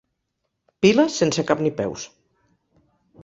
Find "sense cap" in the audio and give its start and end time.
1.23-1.61